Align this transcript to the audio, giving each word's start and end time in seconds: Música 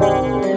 Música 0.00 0.47